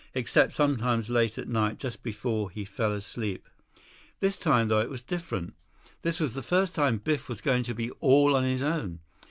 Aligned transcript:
Except 0.15 0.51
sometimes 0.51 1.11
late 1.11 1.37
at 1.37 1.47
night, 1.47 1.77
just 1.77 2.01
before 2.01 2.49
he 2.49 2.65
fell 2.65 2.91
asleep. 2.91 3.47
This 4.19 4.35
time, 4.35 4.67
though, 4.67 4.81
it 4.81 4.89
was 4.89 5.03
different. 5.03 5.53
This 6.01 6.19
was 6.19 6.33
the 6.33 6.41
first 6.41 6.73
time 6.73 6.97
Biff 6.97 7.29
was 7.29 7.39
going 7.39 7.61
to 7.61 7.75
be 7.75 7.91
all 8.01 8.35
on 8.35 8.43
his 8.43 8.63
own. 8.63 8.97